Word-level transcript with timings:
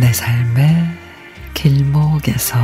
내 0.00 0.10
삶의 0.14 0.66
길목에서 1.52 2.56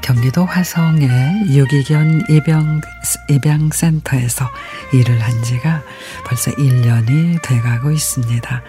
경기도 0.00 0.44
화성의 0.44 1.56
유기견 1.56 2.26
입양, 2.28 2.80
입양센터에서 3.28 4.48
일을 4.92 5.18
한 5.18 5.42
지가 5.42 5.82
벌써 6.24 6.52
1년이 6.52 7.42
돼가고 7.42 7.90
있습니다. 7.90 8.62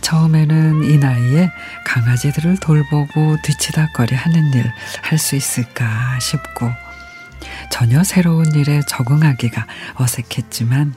처음에는 0.00 0.84
이 0.84 0.98
나이에 0.98 1.50
강아지들을 1.84 2.58
돌보고 2.58 3.36
뒤치다거리 3.42 4.14
하는 4.14 4.52
일 4.54 4.70
할 5.02 5.18
수 5.18 5.36
있을까 5.36 6.18
싶고 6.20 6.70
전혀 7.70 8.02
새로운 8.04 8.54
일에 8.54 8.80
적응하기가 8.86 9.66
어색했지만 9.94 10.94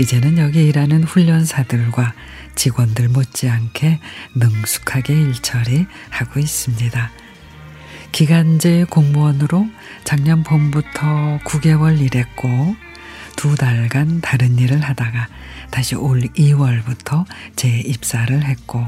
이제는 0.00 0.38
여기 0.38 0.66
일하는 0.66 1.04
훈련사들과 1.04 2.14
직원들 2.54 3.08
못지않게 3.08 4.00
능숙하게 4.36 5.12
일처리 5.14 5.86
하고 6.10 6.38
있습니다. 6.40 7.10
기간제 8.12 8.86
공무원으로 8.90 9.66
작년 10.04 10.42
봄부터 10.44 11.40
9개월 11.44 12.00
일했고 12.00 12.76
두 13.36 13.54
달간 13.56 14.20
다른 14.20 14.58
일을 14.58 14.80
하다가 14.80 15.28
다시 15.70 15.94
올 15.94 16.20
2월부터 16.20 17.24
재입사를 17.56 18.44
했고 18.44 18.86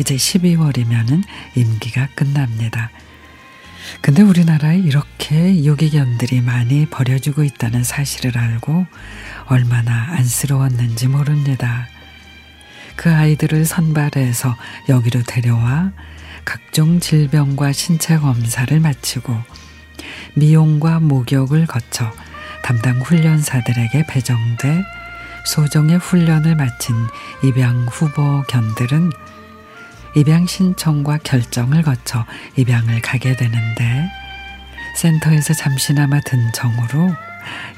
이제 0.00 0.16
12월이면은 0.16 1.22
임기가 1.54 2.08
끝납니다. 2.14 2.90
근데 4.00 4.22
우리나라에 4.22 4.78
이렇게 4.78 5.64
유기견들이 5.64 6.40
많이 6.40 6.86
버려지고 6.86 7.44
있다는 7.44 7.84
사실을 7.84 8.36
알고 8.36 8.86
얼마나 9.46 10.12
안쓰러웠는지 10.12 11.08
모릅니다. 11.08 11.86
그 12.96 13.12
아이들을 13.12 13.64
선발해서 13.64 14.56
여기로 14.88 15.22
데려와 15.22 15.92
각종 16.44 17.00
질병과 17.00 17.72
신체 17.72 18.16
검사를 18.16 18.78
마치고 18.80 19.36
미용과 20.34 21.00
목욕을 21.00 21.66
거쳐 21.66 22.12
담당 22.66 23.00
훈련사들에게 23.00 24.06
배정돼 24.08 24.84
소정의 25.44 25.98
훈련을 25.98 26.56
마친 26.56 26.96
입양 27.44 27.86
후보 27.86 28.42
견들은 28.48 29.12
입양 30.16 30.48
신청과 30.48 31.18
결정을 31.18 31.82
거쳐 31.82 32.26
입양을 32.56 33.02
가게 33.02 33.36
되는데 33.36 34.10
센터에서 34.96 35.54
잠시나마 35.54 36.18
든 36.22 36.50
정으로 36.52 37.14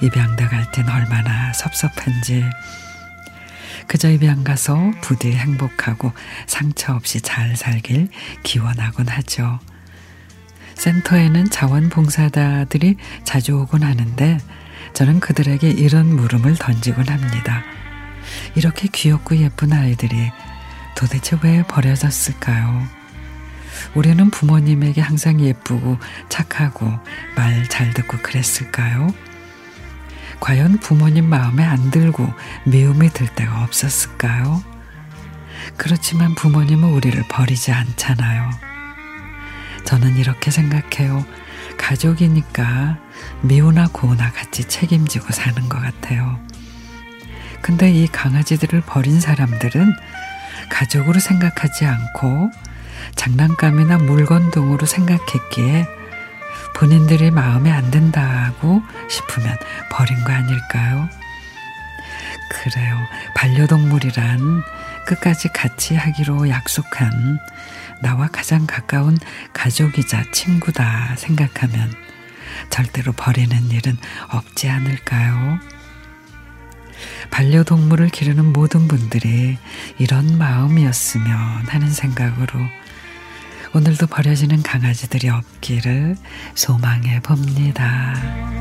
입양돼 0.01 0.47
갈땐 0.47 0.89
얼마나 0.89 1.53
섭섭한지 1.53 2.43
그저 3.89 4.09
입양 4.09 4.43
가서 4.43 4.93
부디 5.03 5.33
행복하고 5.33 6.13
상처 6.47 6.95
없이 6.95 7.21
잘 7.21 7.57
살길 7.57 8.09
기원하곤 8.43 9.09
하죠. 9.09 9.59
센터에는 10.77 11.51
자원봉사자들이 11.51 12.97
자주 13.25 13.53
오곤 13.53 13.83
하는데 13.83 14.39
저는 14.93 15.21
그들에게 15.21 15.69
이런 15.71 16.15
물음을 16.17 16.57
던지곤 16.57 17.09
합니다. 17.09 17.63
이렇게 18.55 18.89
귀엽고 18.89 19.37
예쁜 19.39 19.73
아이들이 19.73 20.31
도대체 20.97 21.37
왜 21.43 21.63
버려졌을까요? 21.63 22.87
우리는 23.95 24.31
부모님에게 24.31 25.01
항상 25.01 25.41
예쁘고 25.41 25.99
착하고 26.29 26.87
말 27.37 27.69
잘 27.69 27.93
듣고 27.95 28.19
그랬을까요? 28.19 29.09
과연 30.41 30.79
부모님 30.79 31.29
마음에 31.29 31.65
안 31.65 31.91
들고 31.91 32.33
미움이 32.65 33.11
들 33.11 33.27
때가 33.29 33.63
없었을까요? 33.65 34.63
그렇지만 35.77 36.35
부모님은 36.35 36.91
우리를 36.93 37.23
버리지 37.29 37.73
않잖아요. 37.73 38.68
저는 39.89 40.17
이렇게 40.17 40.51
생각해요. 40.51 41.25
가족이니까 41.79 42.99
미우나 43.41 43.89
고우나 43.91 44.31
같이 44.31 44.65
책임지고 44.65 45.33
사는 45.33 45.67
것 45.67 45.81
같아요. 45.81 46.39
근데 47.63 47.91
이 47.91 48.07
강아지들을 48.07 48.83
버린 48.83 49.19
사람들은 49.19 49.91
가족으로 50.69 51.19
생각하지 51.19 51.87
않고 51.87 52.51
장난감이나 53.17 53.97
물건 53.97 54.51
등으로 54.51 54.85
생각했기에 54.85 55.87
본인들이 56.75 57.31
마음에 57.31 57.73
안 57.73 57.91
든다고 57.91 58.83
싶으면 59.09 59.57
버린 59.91 60.23
거 60.23 60.35
아닐까요? 60.35 61.09
그래요. 62.51 62.99
반려동물이란 63.35 64.63
끝까지 65.07 65.49
같이 65.49 65.95
하기로 65.95 66.49
약속한 66.49 67.39
나와 68.01 68.29
가장 68.29 68.67
가까운 68.67 69.19
가족이자 69.53 70.25
친구다 70.33 71.17
생각하면 71.17 71.93
절대로 72.71 73.13
버리는 73.13 73.71
일은 73.71 73.97
없지 74.31 74.69
않을까요? 74.69 75.59
반려동물을 77.31 78.09
기르는 78.09 78.53
모든 78.53 78.89
분들이 78.89 79.59
이런 79.99 80.39
마음이었으면 80.39 81.67
하는 81.67 81.91
생각으로 81.91 82.61
오늘도 83.75 84.07
버려지는 84.07 84.63
강아지들이 84.63 85.29
없기를 85.29 86.17
소망해 86.55 87.21
봅니다. 87.21 88.58